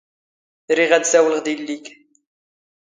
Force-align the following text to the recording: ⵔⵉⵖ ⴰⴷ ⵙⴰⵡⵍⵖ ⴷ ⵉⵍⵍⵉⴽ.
ⵔⵉⵖ 0.77 0.91
ⴰⴷ 0.97 1.03
ⵙⴰⵡⵍⵖ 1.11 1.37
ⴷ 1.43 1.45
ⵉⵍⵍⵉⴽ. 1.53 1.85